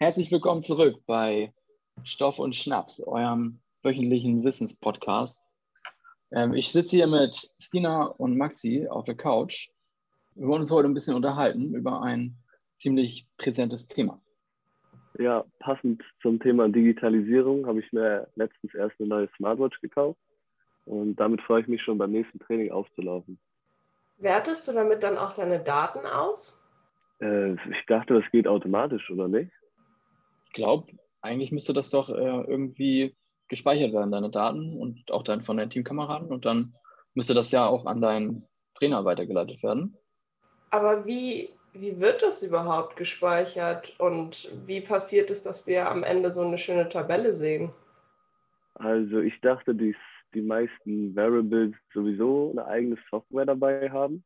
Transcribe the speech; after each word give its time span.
Herzlich 0.00 0.30
willkommen 0.30 0.62
zurück 0.62 1.00
bei 1.06 1.52
Stoff 2.04 2.38
und 2.38 2.54
Schnaps, 2.54 3.02
eurem 3.04 3.58
wöchentlichen 3.82 4.44
Wissenspodcast. 4.44 5.44
Ähm, 6.30 6.54
ich 6.54 6.70
sitze 6.70 6.94
hier 6.94 7.08
mit 7.08 7.52
Stina 7.60 8.04
und 8.04 8.38
Maxi 8.38 8.86
auf 8.88 9.06
der 9.06 9.16
Couch. 9.16 9.70
Wir 10.36 10.46
wollen 10.46 10.62
uns 10.62 10.70
heute 10.70 10.88
ein 10.88 10.94
bisschen 10.94 11.16
unterhalten 11.16 11.74
über 11.74 12.00
ein 12.00 12.36
ziemlich 12.80 13.26
präsentes 13.38 13.88
Thema. 13.88 14.22
Ja, 15.18 15.44
passend 15.58 16.04
zum 16.22 16.38
Thema 16.38 16.68
Digitalisierung 16.68 17.66
habe 17.66 17.80
ich 17.80 17.92
mir 17.92 18.28
letztens 18.36 18.76
erst 18.76 19.00
eine 19.00 19.08
neue 19.08 19.28
Smartwatch 19.36 19.80
gekauft 19.80 20.20
und 20.84 21.16
damit 21.16 21.40
freue 21.40 21.62
ich 21.62 21.66
mich 21.66 21.82
schon 21.82 21.98
beim 21.98 22.12
nächsten 22.12 22.38
Training 22.38 22.70
aufzulaufen. 22.70 23.40
Wertest 24.18 24.68
du 24.68 24.72
damit 24.74 25.02
dann 25.02 25.18
auch 25.18 25.32
deine 25.32 25.58
Daten 25.58 26.06
aus? 26.06 26.64
Äh, 27.20 27.54
ich 27.54 27.84
dachte, 27.88 28.14
das 28.14 28.30
geht 28.30 28.46
automatisch, 28.46 29.10
oder 29.10 29.26
nicht? 29.26 29.50
Ich 30.58 30.64
glaube, 30.64 30.90
eigentlich 31.20 31.52
müsste 31.52 31.72
das 31.72 31.90
doch 31.90 32.08
äh, 32.08 32.12
irgendwie 32.14 33.14
gespeichert 33.46 33.92
werden, 33.92 34.10
deine 34.10 34.28
Daten 34.28 34.76
und 34.76 35.08
auch 35.12 35.22
dann 35.22 35.44
von 35.44 35.56
deinen 35.56 35.70
Teamkameraden 35.70 36.32
und 36.32 36.44
dann 36.46 36.74
müsste 37.14 37.32
das 37.32 37.52
ja 37.52 37.68
auch 37.68 37.86
an 37.86 38.00
deinen 38.00 38.44
Trainer 38.74 39.04
weitergeleitet 39.04 39.62
werden. 39.62 39.96
Aber 40.70 41.06
wie, 41.06 41.50
wie 41.74 42.00
wird 42.00 42.24
das 42.24 42.42
überhaupt 42.42 42.96
gespeichert 42.96 43.94
und 44.00 44.52
wie 44.66 44.80
passiert 44.80 45.30
es, 45.30 45.44
dass 45.44 45.68
wir 45.68 45.88
am 45.88 46.02
Ende 46.02 46.32
so 46.32 46.40
eine 46.40 46.58
schöne 46.58 46.88
Tabelle 46.88 47.34
sehen? 47.34 47.70
Also 48.74 49.20
ich 49.20 49.40
dachte, 49.40 49.76
die, 49.76 49.94
die 50.34 50.42
meisten 50.42 51.14
Variables 51.14 51.76
sowieso 51.94 52.50
eine 52.50 52.66
eigene 52.66 52.96
Software 53.08 53.46
dabei 53.46 53.88
haben. 53.92 54.24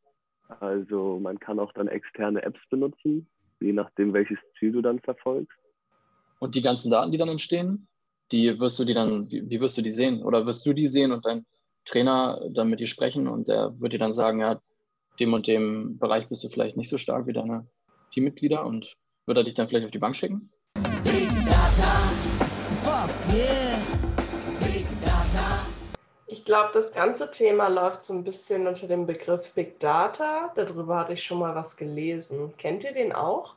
Also 0.61 1.21
man 1.21 1.39
kann 1.39 1.59
auch 1.59 1.75
dann 1.75 1.89
externe 1.89 2.43
Apps 2.43 2.61
benutzen, 2.71 3.29
je 3.61 3.75
nachdem, 3.75 4.15
welches 4.15 4.39
Ziel 4.59 4.73
du 4.73 4.81
dann 4.81 4.99
verfolgst. 5.01 5.59
Und 6.43 6.57
die 6.57 6.63
ganzen 6.63 6.91
Daten, 6.91 7.13
die 7.13 7.19
dann 7.19 7.29
entstehen, 7.29 7.87
die 8.33 8.59
wirst 8.59 8.77
du 8.77 8.85
die 8.85 8.95
dann, 8.95 9.31
wie, 9.31 9.49
wie 9.49 9.61
wirst 9.61 9.79
du 9.79 9.83
die 9.83 9.93
sehen? 9.93 10.25
Oder 10.25 10.45
wirst 10.45 10.67
du 10.67 10.73
die 10.73 10.89
sehen 10.89 11.13
und 11.13 11.25
dein 11.25 11.47
Trainer 11.85 12.45
dann 12.51 12.69
mit 12.69 12.81
dir 12.81 12.89
sprechen 12.89 13.29
und 13.29 13.47
der 13.47 13.79
wird 13.79 13.93
dir 13.93 14.01
dann 14.01 14.13
sagen, 14.13 14.41
ja, 14.41 14.61
dem 15.21 15.35
und 15.35 15.47
dem 15.47 15.99
Bereich 15.99 16.29
bist 16.29 16.43
du 16.43 16.49
vielleicht 16.49 16.77
nicht 16.77 16.91
so 16.91 16.99
stark 16.99 17.29
wie 17.29 17.33
deine 17.33 17.69
Teammitglieder 18.13 18.67
und 18.67 18.93
wird 19.27 19.39
er 19.39 19.45
dich 19.45 19.55
dann 19.55 19.69
vielleicht 19.69 19.85
auf 19.85 19.93
die 19.93 20.01
Bank 20.01 20.17
schicken? 20.17 20.51
Big 21.05 21.29
Data, 21.47 22.11
fuck. 22.83 23.11
Big 24.59 24.87
Data. 25.01 25.67
Ich 26.27 26.45
glaube, 26.45 26.71
das 26.75 26.93
ganze 26.93 27.31
Thema 27.31 27.69
läuft 27.69 28.03
so 28.03 28.15
ein 28.15 28.25
bisschen 28.25 28.67
unter 28.67 28.89
dem 28.89 29.07
Begriff 29.07 29.53
Big 29.55 29.79
Data. 29.79 30.51
Darüber 30.57 30.99
hatte 30.99 31.13
ich 31.13 31.23
schon 31.23 31.39
mal 31.39 31.55
was 31.55 31.77
gelesen. 31.77 32.53
Kennt 32.59 32.83
ihr 32.83 32.93
den 32.93 33.13
auch? 33.13 33.55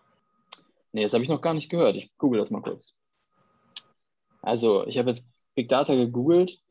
Nee, 0.95 1.03
das 1.03 1.11
habe 1.11 1.25
ich 1.25 1.29
noch 1.29 1.41
gar 1.41 1.53
nicht 1.53 1.69
gehört. 1.69 1.97
Ich 1.97 2.17
google 2.17 2.39
das 2.39 2.51
mal 2.51 2.61
kurz. 2.61 2.95
Also, 4.41 4.87
ich 4.87 4.97
habe 4.97 5.09
jetzt 5.09 5.29
Big 5.53 5.67
Data 5.67 5.93
gegoogelt 5.93 6.61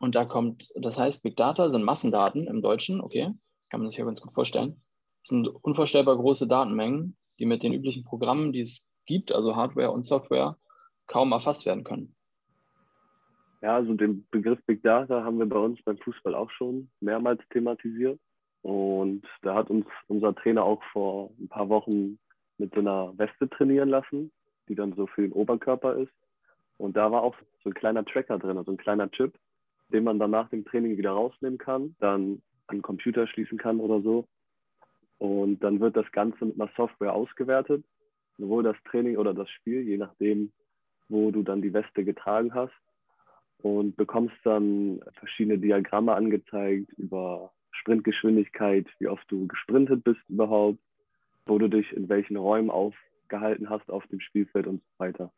und 0.00 0.16
da 0.16 0.24
kommt, 0.24 0.68
das 0.74 0.98
heißt, 0.98 1.22
Big 1.22 1.36
Data 1.36 1.70
sind 1.70 1.84
Massendaten 1.84 2.48
im 2.48 2.62
Deutschen, 2.62 3.00
okay, 3.00 3.32
kann 3.70 3.80
man 3.80 3.90
sich 3.90 3.98
ja 4.00 4.04
ganz 4.04 4.20
gut 4.20 4.32
vorstellen. 4.32 4.82
Das 5.22 5.28
sind 5.28 5.46
unvorstellbar 5.46 6.16
große 6.16 6.48
Datenmengen, 6.48 7.16
die 7.38 7.46
mit 7.46 7.62
den 7.62 7.72
üblichen 7.72 8.02
Programmen, 8.02 8.52
die 8.52 8.62
es 8.62 8.90
gibt, 9.06 9.30
also 9.30 9.54
Hardware 9.54 9.92
und 9.92 10.02
Software, 10.04 10.56
kaum 11.06 11.30
erfasst 11.30 11.64
werden 11.64 11.84
können. 11.84 12.16
Ja, 13.62 13.76
also 13.76 13.94
den 13.94 14.26
Begriff 14.32 14.58
Big 14.66 14.82
Data 14.82 15.22
haben 15.22 15.38
wir 15.38 15.46
bei 15.46 15.60
uns 15.60 15.80
beim 15.84 15.98
Fußball 15.98 16.34
auch 16.34 16.50
schon 16.50 16.90
mehrmals 16.98 17.40
thematisiert. 17.50 18.18
Und 18.62 19.22
da 19.42 19.54
hat 19.54 19.70
uns 19.70 19.86
unser 20.08 20.34
Trainer 20.34 20.64
auch 20.64 20.82
vor 20.92 21.30
ein 21.38 21.48
paar 21.48 21.68
Wochen 21.68 22.18
mit 22.58 22.74
so 22.74 22.80
einer 22.80 23.16
Weste 23.16 23.48
trainieren 23.48 23.88
lassen, 23.88 24.30
die 24.68 24.74
dann 24.74 24.92
so 24.94 25.06
für 25.06 25.22
den 25.22 25.32
Oberkörper 25.32 25.96
ist. 25.96 26.12
Und 26.76 26.96
da 26.96 27.10
war 27.10 27.22
auch 27.22 27.36
so 27.62 27.70
ein 27.70 27.74
kleiner 27.74 28.04
Tracker 28.04 28.38
drin, 28.38 28.56
also 28.56 28.70
ein 28.70 28.76
kleiner 28.76 29.10
Chip, 29.10 29.34
den 29.88 30.04
man 30.04 30.18
dann 30.18 30.30
nach 30.30 30.48
dem 30.50 30.64
Training 30.64 30.96
wieder 30.96 31.12
rausnehmen 31.12 31.58
kann, 31.58 31.96
dann 31.98 32.42
an 32.66 32.78
den 32.78 32.82
Computer 32.82 33.26
schließen 33.26 33.58
kann 33.58 33.80
oder 33.80 34.00
so. 34.02 34.26
Und 35.18 35.60
dann 35.60 35.80
wird 35.80 35.96
das 35.96 36.10
Ganze 36.12 36.44
mit 36.44 36.60
einer 36.60 36.70
Software 36.76 37.14
ausgewertet, 37.14 37.84
sowohl 38.36 38.62
das 38.62 38.76
Training 38.90 39.16
oder 39.16 39.34
das 39.34 39.50
Spiel, 39.50 39.80
je 39.82 39.96
nachdem, 39.96 40.52
wo 41.08 41.30
du 41.30 41.42
dann 41.42 41.62
die 41.62 41.72
Weste 41.72 42.04
getragen 42.04 42.54
hast. 42.54 42.74
Und 43.60 43.96
bekommst 43.96 44.36
dann 44.44 45.00
verschiedene 45.14 45.58
Diagramme 45.58 46.14
angezeigt 46.14 46.92
über 46.92 47.50
Sprintgeschwindigkeit, 47.72 48.86
wie 49.00 49.08
oft 49.08 49.28
du 49.32 49.48
gesprintet 49.48 50.04
bist 50.04 50.20
überhaupt, 50.28 50.78
wo 51.48 51.58
du 51.58 51.68
dich 51.68 51.92
in 51.92 52.08
welchen 52.08 52.36
Räumen 52.36 52.70
aufgehalten 52.70 53.70
hast 53.70 53.90
auf 53.90 54.06
dem 54.06 54.20
Spielfeld 54.20 54.66
und 54.66 54.82
so 54.82 54.98
weiter. 54.98 55.32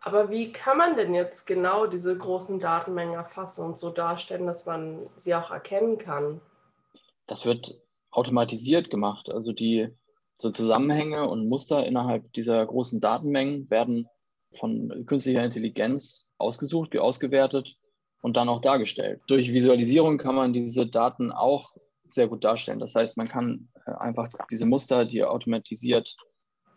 Aber 0.00 0.30
wie 0.30 0.52
kann 0.52 0.78
man 0.78 0.94
denn 0.94 1.14
jetzt 1.14 1.46
genau 1.46 1.86
diese 1.86 2.16
großen 2.16 2.60
Datenmengen 2.60 3.14
erfassen 3.14 3.64
und 3.64 3.78
so 3.78 3.90
darstellen, 3.90 4.46
dass 4.46 4.64
man 4.64 5.08
sie 5.16 5.34
auch 5.34 5.50
erkennen 5.50 5.98
kann? 5.98 6.40
Das 7.26 7.44
wird 7.44 7.80
automatisiert 8.12 8.88
gemacht. 8.88 9.30
Also 9.30 9.52
die 9.52 9.88
so 10.36 10.50
Zusammenhänge 10.50 11.28
und 11.28 11.48
Muster 11.48 11.84
innerhalb 11.84 12.32
dieser 12.34 12.64
großen 12.64 13.00
Datenmengen 13.00 13.68
werden 13.70 14.08
von 14.54 15.04
künstlicher 15.06 15.44
Intelligenz 15.44 16.32
ausgesucht, 16.38 16.92
wie 16.92 16.98
ausgewertet 16.98 17.76
und 18.22 18.36
dann 18.36 18.48
auch 18.48 18.60
dargestellt. 18.60 19.20
Durch 19.26 19.52
Visualisierung 19.52 20.18
kann 20.18 20.34
man 20.34 20.52
diese 20.52 20.86
Daten 20.86 21.32
auch 21.32 21.74
sehr 22.08 22.28
gut 22.28 22.44
darstellen. 22.44 22.78
Das 22.78 22.94
heißt, 22.94 23.16
man 23.16 23.28
kann 23.28 23.68
einfach 23.86 24.28
diese 24.50 24.66
Muster, 24.66 25.04
die 25.04 25.24
automatisiert 25.24 26.16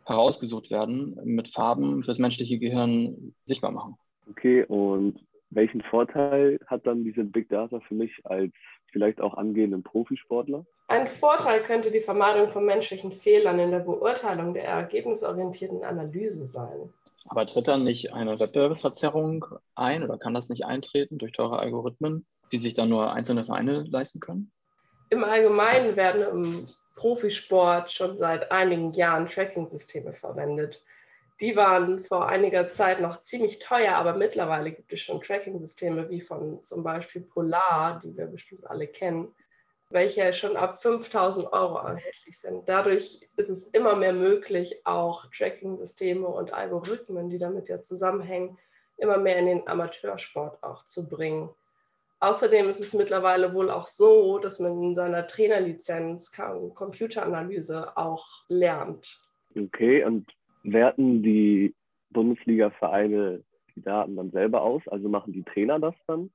herausgesucht 0.06 0.72
werden, 0.72 1.20
mit 1.24 1.50
Farben 1.50 2.04
fürs 2.04 2.20
menschliche 2.20 2.58
Gehirn 2.58 3.36
sichtbar 3.46 3.72
machen. 3.72 3.96
Okay, 4.30 4.64
und 4.66 5.20
welchen 5.52 5.82
Vorteil 5.82 6.60
hat 6.68 6.86
dann 6.86 7.04
diese 7.04 7.24
Big 7.24 7.50
Data 7.50 7.80
für 7.80 7.96
mich 7.96 8.12
als 8.24 8.54
vielleicht 8.92 9.22
auch 9.22 9.36
angehenden 9.36 9.84
Profisportler? 9.84 10.66
Ein 10.88 11.08
Vorteil 11.08 11.62
könnte 11.62 11.92
die 11.92 12.02
Vermeidung 12.02 12.50
von 12.50 12.66
menschlichen 12.66 13.12
Fehlern 13.12 13.60
in 13.60 13.72
der 13.72 13.80
Beurteilung 13.80 14.54
der 14.54 14.66
ergebnisorientierten 14.66 15.84
Analyse 15.84 16.48
sein. 16.48 16.92
Aber 17.26 17.46
tritt 17.46 17.68
dann 17.68 17.84
nicht 17.84 18.14
eine 18.14 18.40
Wettbewerbsverzerrung 18.40 19.46
ein 19.76 20.04
oder 20.04 20.18
kann 20.18 20.34
das 20.34 20.50
nicht 20.50 20.66
eintreten 20.66 21.20
durch 21.20 21.32
teure 21.32 21.60
Algorithmen, 21.60 22.26
die 22.52 22.58
sich 22.58 22.74
dann 22.74 22.90
nur 22.90 23.14
einzelne 23.14 23.46
Vereine 23.46 23.86
leisten 23.90 24.20
können? 24.20 24.52
Im 25.12 25.24
Allgemeinen 25.24 25.96
werden 25.96 26.24
im 26.32 26.68
Profisport 27.00 27.90
schon 27.90 28.18
seit 28.18 28.52
einigen 28.52 28.92
Jahren 28.92 29.30
Tracking-Systeme 29.30 30.12
verwendet. 30.12 30.84
Die 31.40 31.56
waren 31.56 32.04
vor 32.04 32.28
einiger 32.28 32.72
Zeit 32.72 33.00
noch 33.00 33.22
ziemlich 33.22 33.60
teuer, 33.60 33.96
aber 33.96 34.16
mittlerweile 34.16 34.74
gibt 34.74 34.92
es 34.92 35.00
schon 35.00 35.22
Tracking-Systeme 35.22 36.10
wie 36.10 36.20
von 36.20 36.62
zum 36.62 36.84
Beispiel 36.84 37.22
Polar, 37.22 38.02
die 38.04 38.18
wir 38.18 38.26
bestimmt 38.26 38.70
alle 38.70 38.86
kennen, 38.86 39.34
welche 39.90 40.34
schon 40.34 40.58
ab 40.58 40.82
5000 40.82 41.54
Euro 41.54 41.78
erhältlich 41.78 42.38
sind. 42.38 42.68
Dadurch 42.68 43.30
ist 43.38 43.50
es 43.50 43.68
immer 43.68 43.96
mehr 43.96 44.12
möglich, 44.12 44.82
auch 44.86 45.26
Tracking-Systeme 45.32 46.28
und 46.28 46.52
Algorithmen, 46.52 47.30
die 47.30 47.40
damit 47.40 47.70
ja 47.70 47.82
zusammenhängen, 47.82 48.60
immer 48.98 49.18
mehr 49.18 49.38
in 49.38 49.46
den 49.46 49.68
Amateursport 49.70 50.62
auch 50.62 50.84
zu 50.84 51.08
bringen. 51.08 51.50
Außerdem 52.22 52.70
ist 52.70 52.82
es 52.82 52.94
mittlerweile 52.94 53.54
wohl 53.54 53.70
auch 53.70 53.86
so, 53.86 54.40
dass 54.40 54.60
man 54.60 54.82
in 54.82 54.94
seiner 54.94 55.26
Trainerlizenz 55.26 56.32
Computeranalyse 56.32 57.96
auch 57.96 58.28
lernt. 58.50 59.22
Okay, 59.58 60.04
und 60.04 60.30
werten 60.64 61.24
die 61.24 61.74
Bundesliga-Vereine 62.10 63.44
die 63.76 63.82
Daten 63.82 64.18
dann 64.18 64.32
selber 64.32 64.62
aus? 64.62 64.82
Also 64.88 65.08
machen 65.08 65.32
die 65.32 65.44
Trainer 65.44 65.80
das 65.80 65.96
dann? 66.08 66.30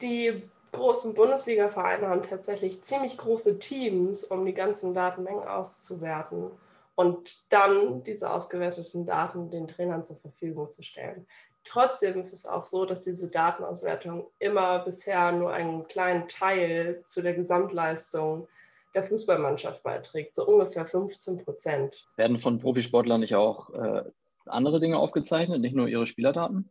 Die 0.00 0.42
großen 0.70 1.14
Bundesliga-Vereine 1.14 2.08
haben 2.08 2.22
tatsächlich 2.22 2.82
ziemlich 2.82 3.16
große 3.16 3.58
Teams, 3.58 4.22
um 4.22 4.46
die 4.46 4.54
ganzen 4.54 4.94
Datenmengen 4.94 5.48
auszuwerten 5.48 6.52
und 6.94 7.52
dann 7.52 8.04
diese 8.04 8.30
ausgewerteten 8.30 9.06
Daten 9.06 9.50
den 9.50 9.66
Trainern 9.66 10.04
zur 10.04 10.16
Verfügung 10.16 10.70
zu 10.70 10.82
stellen. 10.82 11.26
Trotzdem 11.68 12.18
ist 12.18 12.32
es 12.32 12.46
auch 12.46 12.64
so, 12.64 12.86
dass 12.86 13.02
diese 13.02 13.28
Datenauswertung 13.28 14.30
immer 14.38 14.78
bisher 14.78 15.32
nur 15.32 15.52
einen 15.52 15.86
kleinen 15.86 16.26
Teil 16.26 17.02
zu 17.04 17.20
der 17.20 17.34
Gesamtleistung 17.34 18.48
der 18.94 19.02
Fußballmannschaft 19.02 19.82
beiträgt, 19.82 20.34
so 20.34 20.46
ungefähr 20.46 20.86
15 20.86 21.44
Prozent. 21.44 22.08
Werden 22.16 22.40
von 22.40 22.58
Profisportlern 22.58 23.20
nicht 23.20 23.34
auch 23.34 23.68
äh, 23.74 24.02
andere 24.46 24.80
Dinge 24.80 24.98
aufgezeichnet, 24.98 25.60
nicht 25.60 25.76
nur 25.76 25.88
ihre 25.88 26.06
Spielerdaten? 26.06 26.70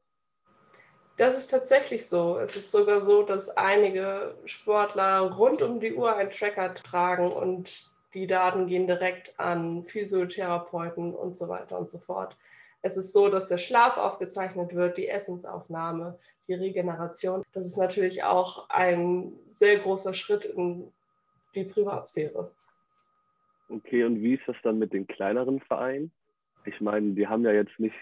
Das 1.18 1.38
ist 1.38 1.50
tatsächlich 1.50 2.08
so. 2.08 2.40
Es 2.40 2.56
ist 2.56 2.72
sogar 2.72 3.02
so, 3.02 3.22
dass 3.22 3.50
einige 3.52 4.36
Sportler 4.46 5.32
rund 5.32 5.62
um 5.62 5.80
die 5.80 5.94
Uhr 5.94 6.16
einen 6.16 6.32
Tracker 6.32 6.74
tragen 6.74 7.32
und 7.32 7.92
die 8.16 8.26
Daten 8.26 8.66
gehen 8.66 8.88
direkt 8.88 9.40
an 9.40 9.84
Physiotherapeuten 9.86 11.14
und 11.14 11.38
so 11.38 11.50
weiter 11.50 11.78
und 11.78 11.92
so 11.92 12.00
fort. 12.00 12.36
Es 12.82 12.98
ist 12.98 13.14
so, 13.14 13.30
dass 13.30 13.50
der 13.50 13.58
Schlaf 13.58 13.98
aufgezeichnet 13.98 14.74
wird, 14.76 14.98
die 14.98 15.08
Essensaufnahme, 15.08 16.18
die 16.48 16.54
Regeneration. 16.54 17.44
Das 17.54 17.66
ist 17.66 17.78
natürlich 17.78 18.24
auch 18.24 18.70
ein 18.70 19.34
sehr 19.48 19.80
großer 19.80 20.14
Schritt 20.14 20.46
in 20.46 20.92
die 21.56 21.66
Privatsphäre. 21.66 22.52
Okay, 23.70 24.04
und 24.04 24.22
wie 24.22 24.36
ist 24.36 24.48
das 24.48 24.56
dann 24.64 24.80
mit 24.80 24.94
den 24.94 25.08
kleineren 25.08 25.60
Vereinen? 25.60 26.12
Ich 26.66 26.80
meine, 26.80 27.14
die 27.14 27.28
haben 27.28 27.44
ja 27.44 27.52
jetzt 27.52 27.78
nicht 27.80 27.96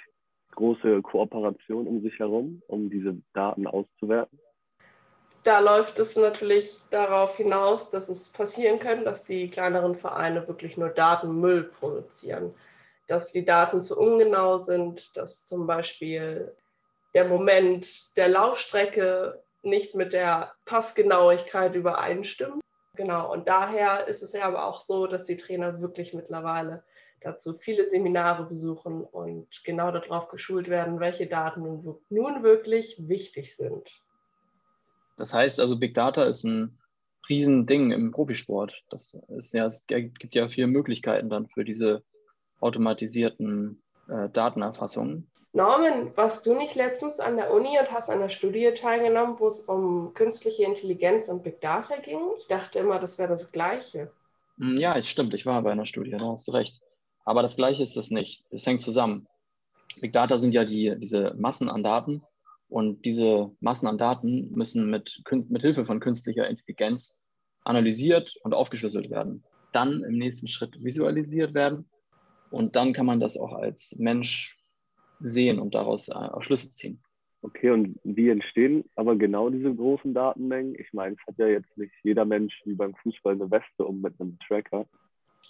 große 0.51 1.01
Kooperation 1.01 1.88
um 1.88 2.01
sich 2.01 2.18
herum, 2.19 2.62
um 2.68 2.89
diese 2.89 3.18
Daten 3.33 3.68
auszuwerten. 3.68 4.39
Da 5.44 5.60
läuft 5.60 6.00
es 6.00 6.16
natürlich 6.16 6.77
darauf 6.89 7.38
hinaus, 7.38 7.92
dass 7.92 8.10
es 8.10 8.31
passieren 8.31 8.80
kann, 8.80 9.06
dass 9.06 9.25
die 9.25 9.48
kleineren 9.48 9.94
Vereine 9.94 10.48
wirklich 10.48 10.75
nur 10.75 10.89
Datenmüll 10.89 11.63
produzieren, 11.63 12.54
dass 13.07 13.31
die 13.31 13.45
Daten 13.45 13.81
zu 13.81 13.97
ungenau 13.99 14.57
sind, 14.57 15.15
dass 15.15 15.45
zum 15.45 15.67
Beispiel 15.67 16.55
der 17.13 17.27
Moment 17.27 18.15
der 18.17 18.27
Laufstrecke 18.27 19.41
nicht 19.61 19.95
mit 19.95 20.13
der 20.13 20.53
Passgenauigkeit 20.65 21.75
übereinstimmt. 21.75 22.61
Genau, 22.95 23.31
und 23.31 23.47
daher 23.47 24.07
ist 24.07 24.23
es 24.23 24.33
ja 24.33 24.45
aber 24.45 24.65
auch 24.65 24.81
so, 24.81 25.07
dass 25.07 25.25
die 25.25 25.37
Trainer 25.37 25.81
wirklich 25.81 26.13
mittlerweile 26.13 26.83
dazu 27.21 27.57
viele 27.57 27.87
Seminare 27.87 28.45
besuchen 28.45 29.03
und 29.03 29.63
genau 29.63 29.91
darauf 29.91 30.29
geschult 30.29 30.69
werden, 30.69 30.99
welche 30.99 31.27
Daten 31.27 31.97
nun 32.09 32.43
wirklich 32.43 32.95
wichtig 32.99 33.55
sind. 33.55 33.89
Das 35.17 35.33
heißt 35.33 35.59
also, 35.59 35.77
Big 35.77 35.93
Data 35.93 36.25
ist 36.25 36.43
ein 36.43 36.77
Riesending 37.27 37.91
im 37.91 38.11
Profisport. 38.11 38.83
Das 38.89 39.13
ist 39.29 39.53
ja, 39.53 39.65
es 39.65 39.87
gibt 39.87 40.35
ja 40.35 40.47
viele 40.47 40.67
Möglichkeiten 40.67 41.29
dann 41.29 41.47
für 41.47 41.63
diese 41.63 42.03
automatisierten 42.59 43.81
äh, 44.07 44.29
Datenerfassungen. 44.29 45.27
Norman, 45.55 46.11
warst 46.17 46.45
du 46.45 46.53
nicht 46.53 46.75
letztens 46.75 47.21
an 47.21 47.37
der 47.37 47.53
Uni 47.53 47.79
und 47.79 47.89
hast 47.89 48.09
an 48.09 48.19
einer 48.19 48.27
Studie 48.27 48.73
teilgenommen, 48.75 49.39
wo 49.39 49.47
es 49.47 49.61
um 49.61 50.13
künstliche 50.13 50.65
Intelligenz 50.65 51.29
und 51.29 51.43
Big 51.43 51.61
Data 51.61 51.95
ging? 51.95 52.19
Ich 52.37 52.47
dachte 52.47 52.79
immer, 52.79 52.99
das 52.99 53.17
wäre 53.17 53.29
das 53.29 53.53
Gleiche. 53.53 54.11
Hm, 54.57 54.77
ja, 54.77 55.01
stimmt. 55.01 55.33
Ich 55.33 55.45
war 55.45 55.61
bei 55.61 55.71
einer 55.71 55.85
Studie, 55.85 56.11
da 56.11 56.19
hast 56.19 56.47
du 56.49 56.51
recht. 56.51 56.81
Aber 57.23 57.41
das 57.41 57.55
Gleiche 57.55 57.83
ist 57.83 57.95
es 57.95 58.11
nicht. 58.11 58.43
Das 58.51 58.65
hängt 58.65 58.81
zusammen. 58.81 59.27
Big 60.01 60.11
Data 60.11 60.39
sind 60.39 60.51
ja 60.51 60.65
die, 60.65 60.93
diese 60.99 61.33
Massen 61.37 61.69
an 61.69 61.83
Daten 61.83 62.21
und 62.67 63.05
diese 63.05 63.49
Massen 63.61 63.87
an 63.87 63.97
Daten 63.97 64.51
müssen 64.51 64.89
mit, 64.89 65.23
mit 65.31 65.61
Hilfe 65.61 65.85
von 65.85 66.01
künstlicher 66.01 66.49
Intelligenz 66.49 67.25
analysiert 67.63 68.35
und 68.43 68.53
aufgeschlüsselt 68.53 69.09
werden. 69.09 69.45
Dann 69.71 70.03
im 70.03 70.17
nächsten 70.17 70.49
Schritt 70.49 70.83
visualisiert 70.83 71.53
werden 71.53 71.89
und 72.55 72.77
dann 72.77 72.93
kann 72.93 73.05
man 73.05 73.19
das 73.19 73.35
auch 73.35 73.51
als 73.51 73.97
Mensch 73.99 74.57
sehen 75.19 75.59
und 75.59 75.75
daraus 75.75 76.07
äh, 76.07 76.13
auch 76.13 76.41
Schlüsse 76.41 76.71
ziehen. 76.71 77.03
Okay, 77.41 77.69
und 77.69 77.99
wie 78.05 78.29
entstehen 78.29 78.85
aber 78.95 79.17
genau 79.17 79.49
diese 79.49 79.75
großen 79.75 80.13
Datenmengen? 80.13 80.73
Ich 80.79 80.93
meine, 80.93 81.15
es 81.15 81.27
hat 81.27 81.37
ja 81.37 81.47
jetzt 81.47 81.77
nicht 81.77 81.91
jeder 82.03 82.23
Mensch 82.23 82.61
wie 82.63 82.73
beim 82.73 82.95
Fußball 82.95 83.33
eine 83.33 83.51
Weste 83.51 83.83
um 83.83 83.99
mit 83.99 84.19
einem 84.21 84.39
Tracker. 84.39 84.87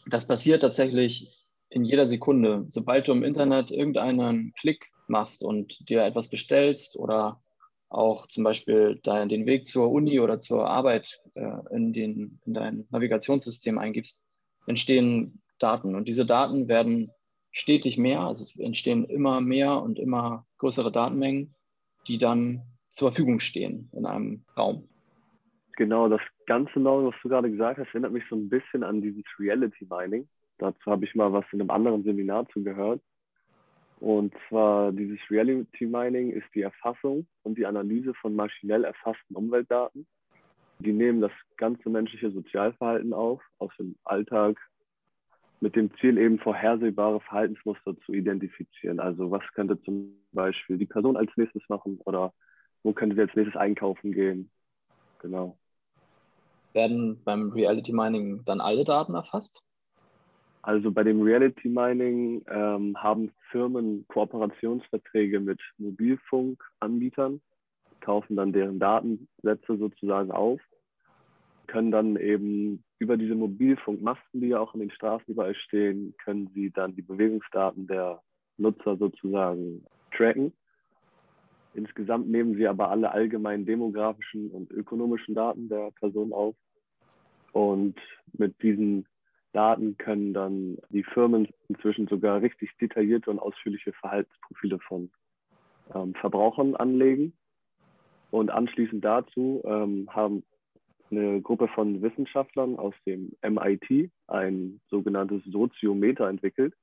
Das 0.08 0.28
passiert 0.28 0.62
tatsächlich 0.62 1.46
in 1.70 1.86
jeder 1.86 2.08
Sekunde. 2.08 2.66
Sobald 2.70 3.08
du 3.08 3.12
im 3.12 3.24
Internet 3.24 3.70
irgendeinen 3.70 4.54
Klick 4.60 4.88
machst 5.08 5.44
und 5.44 5.88
dir 5.88 6.04
etwas 6.04 6.28
bestellst 6.28 6.98
oder 6.98 7.40
auch 7.88 8.26
zum 8.26 8.44
Beispiel 8.44 9.00
den 9.06 9.46
Weg 9.46 9.68
zur 9.68 9.92
Uni 9.92 10.20
oder 10.20 10.40
zur 10.40 10.68
Arbeit 10.68 11.22
äh, 11.36 11.60
in, 11.70 11.94
den, 11.94 12.40
in 12.48 12.56
dein 12.56 12.88
Navigationssystem 12.90 13.78
eingibst, 13.78 14.28
entstehen 14.66 15.44
Daten. 15.60 15.96
Und 15.96 16.08
diese 16.08 16.26
Daten 16.26 16.68
werden 16.68 17.12
stetig 17.52 17.98
mehr, 17.98 18.22
also 18.22 18.44
es 18.44 18.56
entstehen 18.60 19.06
immer 19.06 19.42
mehr 19.42 19.82
und 19.82 19.98
immer 19.98 20.46
größere 20.58 20.92
Datenmengen, 20.92 21.56
die 22.08 22.18
dann 22.18 22.62
zur 22.90 23.12
Verfügung 23.12 23.40
stehen 23.40 23.90
in 23.94 24.06
einem 24.06 24.44
Raum. 24.58 24.88
Genau, 25.78 26.08
das 26.08 26.22
ganze 26.46 26.80
Neue, 26.80 27.08
was 27.08 27.16
du 27.22 27.30
gerade 27.30 27.52
gesagt 27.52 27.80
hast, 27.80 27.90
erinnert 27.90 28.14
mich 28.14 28.24
so 28.30 28.36
ein 28.36 28.50
bisschen 28.50 28.84
an 28.84 29.02
dieses 29.02 29.24
Reality 29.40 29.86
Mining. 29.90 30.28
Dazu 30.58 30.86
habe 30.86 31.06
ich 31.06 31.16
mal 31.16 31.34
was 31.34 31.46
in 31.52 31.60
einem 31.60 31.70
anderen 31.70 32.04
Seminar 32.04 32.48
zugehört. 32.50 33.02
Und 34.00 34.34
zwar 34.48 34.92
dieses 34.92 35.20
Reality 35.30 35.86
Mining 35.86 36.32
ist 36.32 36.48
die 36.54 36.62
Erfassung 36.62 37.28
und 37.44 37.58
die 37.58 37.66
Analyse 37.66 38.14
von 38.16 38.36
maschinell 38.36 38.84
erfassten 38.84 39.36
Umweltdaten. 39.36 40.06
Die 40.80 40.94
nehmen 40.94 41.22
das 41.22 41.32
ganze 41.58 41.90
menschliche 41.90 42.32
Sozialverhalten 42.32 43.14
auf, 43.14 43.42
aus 43.60 43.72
dem 43.78 43.96
Alltag, 44.04 44.58
mit 45.60 45.76
dem 45.76 45.92
Ziel 45.98 46.18
eben 46.18 46.40
vorhersehbare 46.40 47.22
Verhaltensmuster 47.22 47.98
zu 48.06 48.14
identifizieren. 48.14 49.00
Also 49.00 49.32
was 49.32 49.44
könnte 49.54 49.82
zum 49.82 50.16
Beispiel 50.32 50.78
die 50.78 50.86
Person 50.86 51.18
als 51.18 51.32
nächstes 51.36 51.64
machen 51.70 52.00
oder 52.06 52.34
wo 52.84 52.94
könnte 52.94 53.16
sie 53.16 53.22
als 53.22 53.36
nächstes 53.36 53.56
einkaufen 53.56 54.12
gehen. 54.12 54.52
Genau. 55.20 55.58
Werden 56.74 57.22
beim 57.24 57.52
Reality 57.52 57.94
Mining 57.94 58.44
dann 58.46 58.62
alle 58.62 58.84
Daten 58.84 59.16
erfasst? 59.16 59.66
Also 60.62 60.92
bei 60.92 61.04
dem 61.04 61.22
Reality 61.22 61.70
Mining 61.70 62.44
ähm, 62.48 62.96
haben 62.98 63.32
Firmen 63.52 64.06
Kooperationsverträge 64.08 65.40
mit 65.40 65.60
Mobilfunkanbietern, 65.78 67.42
kaufen 68.02 68.36
dann 68.36 68.54
deren 68.54 68.80
Datensätze 68.80 69.78
sozusagen 69.78 70.32
auf, 70.32 70.60
können 71.68 71.92
dann 71.92 72.18
eben 72.18 72.84
über 73.00 73.18
diese 73.18 73.36
Mobilfunkmasten, 73.36 74.42
die 74.42 74.50
ja 74.50 74.60
auch 74.60 74.74
in 74.74 74.80
den 74.80 74.92
Straßen 74.92 75.26
überall 75.28 75.56
stehen, 75.56 76.16
können 76.24 76.50
sie 76.54 76.72
dann 76.72 76.96
die 76.96 77.02
Bewegungsdaten 77.02 77.88
der 77.88 78.22
Nutzer 78.58 78.96
sozusagen 78.98 79.86
tracken. 80.16 80.54
Insgesamt 81.74 82.30
nehmen 82.30 82.56
sie 82.56 82.68
aber 82.68 82.90
alle 82.90 83.12
allgemeinen 83.12 83.66
demografischen 83.66 84.50
und 84.50 84.72
ökonomischen 84.72 85.36
Daten 85.36 85.68
der 85.68 85.92
Person 85.92 86.32
auf. 86.32 86.56
Und 87.52 88.00
mit 88.34 88.62
diesen 88.64 89.06
Daten 89.52 89.98
können 89.98 90.34
dann 90.34 90.78
die 90.90 91.04
Firmen 91.04 91.50
inzwischen 91.68 92.08
sogar 92.08 92.42
richtig 92.42 92.72
detaillierte 92.80 93.30
und 93.30 93.40
ausführliche 93.40 93.92
Verhaltensprofile 93.94 94.80
von 94.80 95.12
ähm, 95.94 96.14
Verbrauchern 96.16 96.76
anlegen. 96.76 97.34
Und 98.32 98.52
anschließend 98.52 99.04
dazu 99.04 99.62
ähm, 99.66 100.10
haben 100.12 100.44
eine 101.12 101.42
Gruppe 101.42 101.68
von 101.70 102.02
Wissenschaftlern 102.02 102.78
aus 102.78 102.94
dem 103.06 103.32
MIT 103.44 104.12
ein 104.28 104.82
sogenanntes 104.90 105.44
Soziometer 105.46 106.28
entwickelt, 106.28 106.74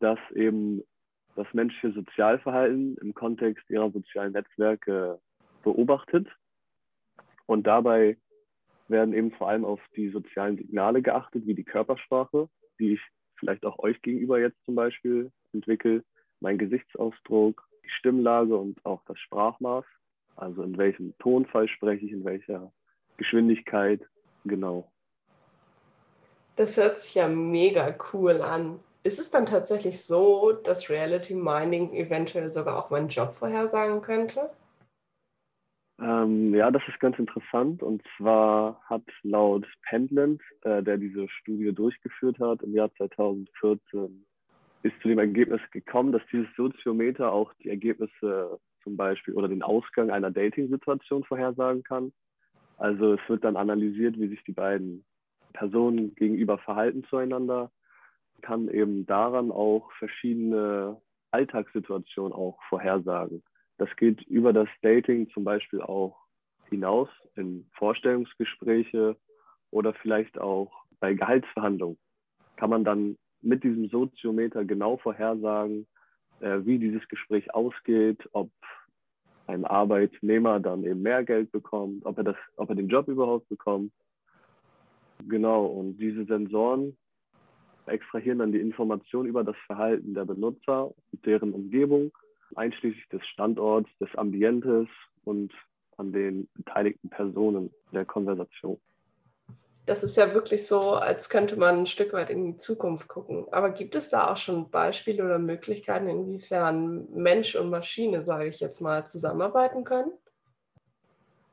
das 0.00 0.18
eben 0.34 0.82
das 1.34 1.46
menschliche 1.52 1.92
Sozialverhalten 1.92 2.96
im 2.98 3.14
Kontext 3.14 3.68
ihrer 3.68 3.90
sozialen 3.90 4.32
Netzwerke 4.32 5.20
beobachtet. 5.62 6.28
Und 7.46 7.66
dabei 7.66 8.16
werden 8.88 9.14
eben 9.14 9.32
vor 9.32 9.48
allem 9.48 9.64
auf 9.64 9.80
die 9.96 10.08
sozialen 10.08 10.56
Signale 10.56 11.02
geachtet, 11.02 11.46
wie 11.46 11.54
die 11.54 11.64
Körpersprache, 11.64 12.48
die 12.78 12.94
ich 12.94 13.00
vielleicht 13.38 13.66
auch 13.66 13.78
euch 13.78 14.00
gegenüber 14.02 14.40
jetzt 14.40 14.62
zum 14.64 14.74
Beispiel 14.74 15.30
entwickle, 15.52 16.04
mein 16.40 16.58
Gesichtsausdruck, 16.58 17.66
die 17.84 17.90
Stimmlage 17.90 18.56
und 18.56 18.84
auch 18.84 19.02
das 19.06 19.18
Sprachmaß, 19.18 19.84
also 20.36 20.62
in 20.62 20.76
welchem 20.78 21.16
Tonfall 21.18 21.68
spreche 21.68 22.06
ich, 22.06 22.12
in 22.12 22.24
welcher 22.24 22.72
Geschwindigkeit, 23.16 24.00
genau. 24.44 24.90
Das 26.56 26.76
hört 26.76 26.98
sich 26.98 27.14
ja 27.14 27.28
mega 27.28 27.94
cool 28.12 28.40
an. 28.40 28.80
Ist 29.02 29.20
es 29.20 29.30
dann 29.30 29.46
tatsächlich 29.46 30.02
so, 30.02 30.52
dass 30.52 30.90
Reality 30.90 31.34
Mining 31.34 31.92
eventuell 31.92 32.50
sogar 32.50 32.76
auch 32.76 32.90
meinen 32.90 33.08
Job 33.08 33.34
vorhersagen 33.34 34.00
könnte? 34.00 34.50
Ähm, 36.00 36.54
ja, 36.54 36.70
das 36.70 36.82
ist 36.88 37.00
ganz 37.00 37.18
interessant. 37.18 37.82
Und 37.82 38.02
zwar 38.16 38.80
hat 38.84 39.04
laut 39.22 39.66
Pendland, 39.88 40.42
äh, 40.62 40.82
der 40.82 40.98
diese 40.98 41.28
Studie 41.28 41.72
durchgeführt 41.72 42.38
hat 42.38 42.62
im 42.62 42.74
Jahr 42.74 42.92
2014, 42.96 44.26
ist 44.82 45.00
zu 45.00 45.08
dem 45.08 45.18
Ergebnis 45.18 45.60
gekommen, 45.72 46.12
dass 46.12 46.22
dieses 46.32 46.48
Soziometer 46.56 47.32
auch 47.32 47.52
die 47.62 47.70
Ergebnisse 47.70 48.58
zum 48.82 48.96
Beispiel 48.96 49.34
oder 49.34 49.48
den 49.48 49.62
Ausgang 49.62 50.10
einer 50.10 50.30
Dating-Situation 50.30 51.24
vorhersagen 51.24 51.82
kann. 51.82 52.12
Also 52.76 53.14
es 53.14 53.20
wird 53.28 53.44
dann 53.44 53.56
analysiert, 53.56 54.18
wie 54.18 54.28
sich 54.28 54.42
die 54.44 54.52
beiden 54.52 55.04
Personen 55.52 56.14
gegenüber 56.14 56.58
verhalten 56.58 57.04
zueinander, 57.04 57.70
kann 58.42 58.68
eben 58.68 59.06
daran 59.06 59.50
auch 59.50 59.90
verschiedene 59.92 61.00
Alltagssituationen 61.30 62.32
auch 62.32 62.58
vorhersagen. 62.68 63.42
Das 63.78 63.88
geht 63.96 64.22
über 64.22 64.52
das 64.52 64.68
Dating 64.82 65.28
zum 65.30 65.44
Beispiel 65.44 65.80
auch 65.80 66.16
hinaus 66.68 67.08
in 67.34 67.66
Vorstellungsgespräche 67.72 69.16
oder 69.70 69.94
vielleicht 69.94 70.38
auch 70.38 70.72
bei 71.00 71.14
Gehaltsverhandlungen. 71.14 71.98
Kann 72.56 72.70
man 72.70 72.84
dann 72.84 73.16
mit 73.42 73.64
diesem 73.64 73.88
Soziometer 73.88 74.64
genau 74.64 74.96
vorhersagen, 74.96 75.86
äh, 76.40 76.60
wie 76.64 76.78
dieses 76.78 77.06
Gespräch 77.08 77.54
ausgeht, 77.54 78.28
ob 78.32 78.50
ein 79.46 79.64
Arbeitnehmer 79.64 80.60
dann 80.60 80.84
eben 80.84 81.02
mehr 81.02 81.24
Geld 81.24 81.52
bekommt, 81.52 82.04
ob 82.04 82.18
er, 82.18 82.24
das, 82.24 82.36
ob 82.56 82.68
er 82.68 82.76
den 82.76 82.88
Job 82.88 83.08
überhaupt 83.08 83.48
bekommt. 83.48 83.92
Genau, 85.28 85.66
und 85.66 85.98
diese 85.98 86.24
Sensoren 86.24 86.96
extrahieren 87.86 88.40
dann 88.40 88.52
die 88.52 88.60
Information 88.60 89.26
über 89.26 89.44
das 89.44 89.56
Verhalten 89.66 90.14
der 90.14 90.24
Benutzer 90.24 90.86
und 90.86 91.26
deren 91.26 91.52
Umgebung 91.52 92.12
einschließlich 92.54 93.08
des 93.08 93.24
Standorts, 93.26 93.90
des 94.00 94.14
Ambientes 94.16 94.88
und 95.24 95.52
an 95.96 96.12
den 96.12 96.48
beteiligten 96.54 97.08
Personen 97.08 97.70
der 97.92 98.04
Konversation. 98.04 98.78
Das 99.86 100.02
ist 100.02 100.16
ja 100.16 100.34
wirklich 100.34 100.66
so, 100.66 100.94
als 100.94 101.28
könnte 101.28 101.56
man 101.56 101.78
ein 101.78 101.86
Stück 101.86 102.12
weit 102.12 102.28
in 102.28 102.44
die 102.44 102.56
Zukunft 102.56 103.06
gucken. 103.06 103.46
Aber 103.52 103.70
gibt 103.70 103.94
es 103.94 104.08
da 104.08 104.32
auch 104.32 104.36
schon 104.36 104.68
Beispiele 104.70 105.24
oder 105.24 105.38
Möglichkeiten, 105.38 106.08
inwiefern 106.08 107.06
Mensch 107.14 107.54
und 107.54 107.70
Maschine, 107.70 108.22
sage 108.22 108.48
ich 108.48 108.58
jetzt 108.58 108.80
mal, 108.80 109.06
zusammenarbeiten 109.06 109.84
können? 109.84 110.10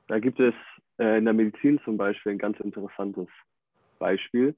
Da 0.07 0.17
gibt 0.19 0.39
es 0.39 0.55
äh, 0.97 1.19
in 1.19 1.25
der 1.25 1.33
Medizin 1.35 1.79
zum 1.85 1.97
Beispiel 1.97 2.31
ein 2.31 2.39
ganz 2.39 2.59
interessantes 2.59 3.27
Beispiel. 3.99 4.55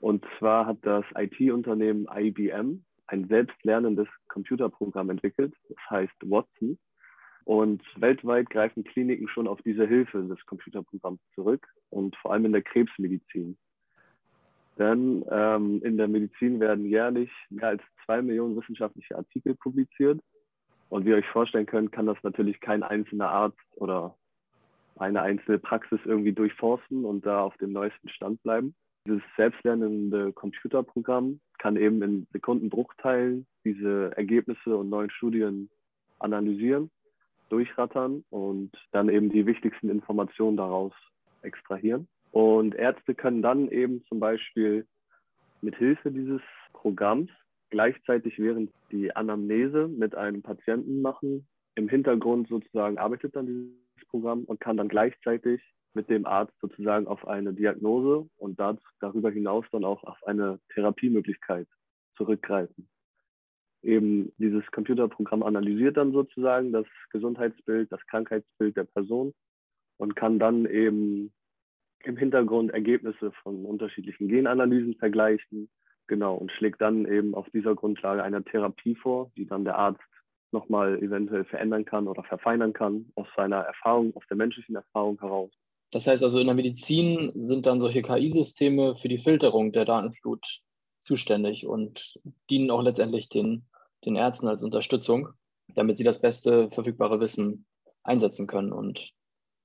Und 0.00 0.24
zwar 0.38 0.66
hat 0.66 0.78
das 0.82 1.04
IT-Unternehmen 1.14 2.08
IBM 2.12 2.84
ein 3.06 3.28
selbstlernendes 3.28 4.08
Computerprogramm 4.28 5.10
entwickelt. 5.10 5.54
Das 5.68 5.78
heißt 5.90 6.14
Watson. 6.24 6.76
Und 7.44 7.82
weltweit 7.96 8.50
greifen 8.50 8.84
Kliniken 8.84 9.28
schon 9.28 9.48
auf 9.48 9.60
diese 9.62 9.86
Hilfe 9.86 10.22
des 10.22 10.44
Computerprogramms 10.46 11.20
zurück 11.34 11.66
und 11.90 12.14
vor 12.16 12.32
allem 12.32 12.44
in 12.44 12.52
der 12.52 12.62
Krebsmedizin. 12.62 13.56
Denn 14.78 15.24
ähm, 15.30 15.82
in 15.82 15.96
der 15.96 16.08
Medizin 16.08 16.60
werden 16.60 16.86
jährlich 16.86 17.30
mehr 17.50 17.68
als 17.68 17.82
zwei 18.04 18.22
Millionen 18.22 18.56
wissenschaftliche 18.56 19.16
Artikel 19.16 19.54
publiziert. 19.54 20.20
Und 20.88 21.04
wie 21.04 21.10
ihr 21.10 21.16
euch 21.16 21.28
vorstellen 21.28 21.66
könnt, 21.66 21.92
kann 21.92 22.06
das 22.06 22.18
natürlich 22.22 22.60
kein 22.60 22.82
einzelner 22.82 23.28
Arzt 23.28 23.58
oder 23.76 24.16
eine 24.96 25.22
einzelne 25.22 25.58
Praxis 25.58 26.00
irgendwie 26.04 26.32
durchforsten 26.32 27.04
und 27.04 27.26
da 27.26 27.40
auf 27.40 27.56
dem 27.58 27.72
neuesten 27.72 28.08
Stand 28.08 28.42
bleiben. 28.42 28.74
Dieses 29.06 29.22
selbstlernende 29.36 30.32
Computerprogramm 30.32 31.40
kann 31.58 31.76
eben 31.76 32.02
in 32.02 32.26
Sekundenbruchteilen 32.32 33.46
diese 33.64 34.16
Ergebnisse 34.16 34.76
und 34.76 34.90
neuen 34.90 35.10
Studien 35.10 35.70
analysieren, 36.18 36.90
durchrattern 37.52 38.24
und 38.30 38.72
dann 38.92 39.08
eben 39.08 39.30
die 39.30 39.46
wichtigsten 39.46 39.90
Informationen 39.90 40.56
daraus 40.56 40.92
extrahieren. 41.42 42.08
Und 42.30 42.74
Ärzte 42.74 43.14
können 43.14 43.42
dann 43.42 43.68
eben 43.68 44.04
zum 44.08 44.18
Beispiel 44.18 44.86
mit 45.60 45.76
Hilfe 45.76 46.10
dieses 46.10 46.40
Programms 46.72 47.30
gleichzeitig 47.70 48.38
während 48.38 48.70
die 48.90 49.14
Anamnese 49.14 49.88
mit 49.88 50.14
einem 50.14 50.42
Patienten 50.42 51.02
machen, 51.02 51.46
im 51.74 51.88
Hintergrund 51.88 52.48
sozusagen 52.48 52.98
arbeitet 52.98 53.34
dann 53.34 53.46
dieses 53.46 54.08
Programm 54.08 54.44
und 54.44 54.60
kann 54.60 54.76
dann 54.76 54.88
gleichzeitig 54.88 55.62
mit 55.94 56.08
dem 56.10 56.26
Arzt 56.26 56.52
sozusagen 56.60 57.06
auf 57.06 57.26
eine 57.26 57.52
Diagnose 57.52 58.28
und 58.36 58.60
darüber 59.00 59.30
hinaus 59.30 59.64
dann 59.72 59.84
auch 59.84 60.04
auf 60.04 60.22
eine 60.26 60.58
Therapiemöglichkeit 60.74 61.66
zurückgreifen. 62.16 62.88
Eben 63.82 64.32
dieses 64.38 64.64
Computerprogramm 64.70 65.42
analysiert 65.42 65.96
dann 65.96 66.12
sozusagen 66.12 66.72
das 66.72 66.86
Gesundheitsbild, 67.10 67.90
das 67.90 68.00
Krankheitsbild 68.06 68.76
der 68.76 68.84
Person 68.84 69.34
und 69.96 70.14
kann 70.14 70.38
dann 70.38 70.66
eben 70.66 71.32
im 72.04 72.16
Hintergrund 72.16 72.72
Ergebnisse 72.72 73.32
von 73.42 73.64
unterschiedlichen 73.64 74.28
Genanalysen 74.28 74.94
vergleichen. 74.96 75.68
Genau, 76.06 76.34
und 76.34 76.50
schlägt 76.52 76.80
dann 76.80 77.06
eben 77.06 77.34
auf 77.34 77.48
dieser 77.50 77.74
Grundlage 77.74 78.22
eine 78.22 78.42
Therapie 78.44 78.94
vor, 78.94 79.30
die 79.36 79.46
dann 79.46 79.64
der 79.64 79.78
Arzt 79.78 80.02
nochmal 80.52 81.02
eventuell 81.02 81.44
verändern 81.44 81.84
kann 81.84 82.08
oder 82.08 82.22
verfeinern 82.24 82.72
kann 82.72 83.10
aus 83.14 83.28
seiner 83.36 83.58
Erfahrung, 83.58 84.14
aus 84.16 84.24
der 84.28 84.36
menschlichen 84.36 84.76
Erfahrung 84.76 85.18
heraus. 85.20 85.50
Das 85.90 86.06
heißt 86.06 86.22
also, 86.22 86.38
in 86.38 86.46
der 86.46 86.54
Medizin 86.54 87.32
sind 87.34 87.66
dann 87.66 87.80
solche 87.80 88.02
KI-Systeme 88.02 88.96
für 88.96 89.08
die 89.08 89.18
Filterung 89.18 89.72
der 89.72 89.84
Datenflut 89.84 90.44
zuständig 91.00 91.66
und 91.66 92.18
dienen 92.48 92.70
auch 92.70 92.82
letztendlich 92.82 93.28
den, 93.28 93.66
den 94.04 94.16
Ärzten 94.16 94.48
als 94.48 94.62
Unterstützung, 94.62 95.28
damit 95.74 95.96
sie 95.96 96.04
das 96.04 96.20
beste 96.20 96.70
verfügbare 96.70 97.20
Wissen 97.20 97.66
einsetzen 98.02 98.46
können 98.46 98.72
und 98.72 99.12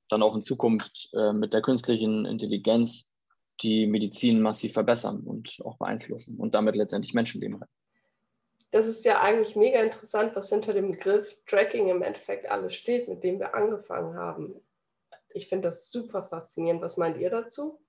dann 0.10 0.24
auch 0.24 0.36
in 0.36 0.42
Zukunft 0.42 1.10
äh, 1.14 1.34
mit 1.34 1.54
der 1.54 1.62
künstlichen 1.62 2.26
Intelligenz 2.26 3.14
die 3.62 3.88
Medizin 3.88 4.42
massiv 4.42 4.74
verbessern 4.74 5.22
und 5.22 5.60
auch 5.64 5.78
beeinflussen 5.78 6.40
und 6.40 6.54
damit 6.54 6.76
letztendlich 6.76 7.14
Menschenleben 7.14 7.58
retten. 7.58 7.72
Das 8.72 8.86
ist 8.86 9.06
ja 9.06 9.22
eigentlich 9.22 9.56
mega 9.56 9.82
interessant, 9.82 10.36
was 10.36 10.50
hinter 10.50 10.74
dem 10.74 10.92
Begriff 10.92 11.36
Tracking 11.46 11.88
im 11.88 12.02
Endeffekt 12.02 12.50
alles 12.50 12.76
steht, 12.76 13.08
mit 13.08 13.24
dem 13.24 13.40
wir 13.40 13.56
angefangen 13.56 14.16
haben. 14.16 14.56
Ich 15.30 15.48
finde 15.48 15.70
das 15.70 15.90
super 15.90 16.24
faszinierend. 16.24 16.82
Was 16.82 16.98
meint 16.98 17.18
ihr 17.18 17.30
dazu? 17.30 17.80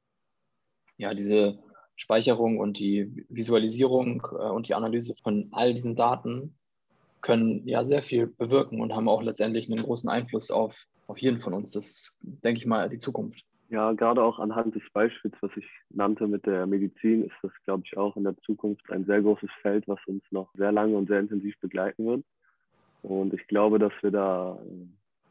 Ja, 0.97 1.15
diese 1.15 1.59
Speicherung 1.99 2.59
und 2.59 2.79
die 2.79 3.27
Visualisierung 3.29 4.23
äh, 4.33 4.49
und 4.51 4.69
die 4.69 4.75
Analyse 4.75 5.15
von 5.23 5.49
all 5.53 5.75
diesen 5.75 5.97
Daten 5.97 6.55
können 7.21 7.67
ja 7.67 7.85
sehr 7.85 8.03
viel 8.03 8.29
bewirken 8.29 8.81
und 8.81 8.95
haben 8.95 9.09
auch 9.09 9.23
letztendlich 9.23 9.71
einen 9.71 9.83
großen 9.83 10.09
Einfluss 10.09 10.51
auf, 10.51 10.77
auf 11.09 11.19
jeden 11.19 11.41
von 11.41 11.53
uns. 11.53 11.73
Das 11.73 12.17
denke 12.23 12.61
ich 12.61 12.67
mal, 12.67 12.89
die 12.89 12.99
Zukunft. 12.99 13.45
Ja, 13.71 13.93
gerade 13.93 14.23
auch 14.23 14.39
anhand 14.39 14.75
des 14.77 14.85
Beispiels, 14.95 15.35
was 15.43 15.51
ich 15.57 15.67
nannte 15.91 16.27
mit 16.27 16.47
der 16.47 16.67
Medizin, 16.67 17.25
ist 17.25 17.37
das, 17.43 17.53
glaube 17.65 17.83
ich, 17.85 17.99
auch 17.99 18.17
in 18.17 18.25
der 18.25 18.37
Zukunft 18.39 18.91
ein 18.91 19.05
sehr 19.05 19.21
großes 19.21 19.51
Feld, 19.61 19.87
was 19.89 19.99
uns 20.07 20.23
noch 20.31 20.51
sehr 20.55 20.73
lange 20.73 20.97
und 20.97 21.09
sehr 21.09 21.21
intensiv 21.21 21.55
begleiten 21.61 22.07
wird. 22.07 22.25
Und 23.03 23.35
ich 23.35 23.47
glaube, 23.47 23.79
dass 23.79 23.93
wir 24.01 24.11
da 24.11 24.59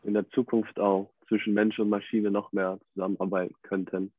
in 0.03 0.13
der 0.13 0.29
Zukunft 0.29 0.79
auch 0.79 1.09
zwischen 1.27 1.53
Mensch 1.53 1.79
und 1.79 1.89
Maschine 1.89 2.29
noch 2.29 2.51
mehr 2.51 2.79
zusammenarbeiten 2.93 3.55
könnten, 3.63 4.13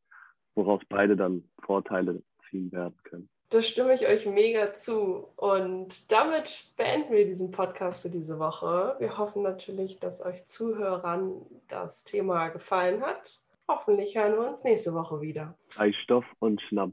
woraus 0.56 0.82
beide 0.88 1.16
dann 1.16 1.44
Vorteile 1.62 2.22
ziehen 2.50 2.72
werden 2.72 2.96
können. 3.04 3.28
Da 3.50 3.62
stimme 3.62 3.94
ich 3.94 4.06
euch 4.06 4.26
mega 4.26 4.74
zu. 4.74 5.28
Und 5.36 6.12
damit 6.12 6.64
beenden 6.76 7.12
wir 7.12 7.24
diesen 7.24 7.50
Podcast 7.50 8.02
für 8.02 8.10
diese 8.10 8.38
Woche. 8.38 8.96
Wir 8.98 9.16
hoffen 9.16 9.42
natürlich, 9.42 9.98
dass 10.00 10.24
euch 10.24 10.46
Zuhörern 10.46 11.46
das 11.68 12.04
Thema 12.04 12.48
gefallen 12.48 13.00
hat. 13.00 13.40
Hoffentlich 13.66 14.16
hören 14.16 14.34
wir 14.34 14.48
uns 14.48 14.64
nächste 14.64 14.92
Woche 14.94 15.20
wieder. 15.22 15.54
Ei 15.76 15.92
Stoff 15.92 16.24
und 16.40 16.60
Schnapp. 16.62 16.92